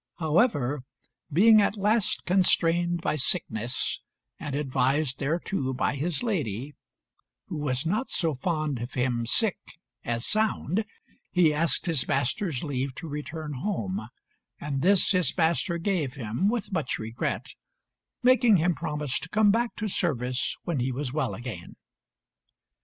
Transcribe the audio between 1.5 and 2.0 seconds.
at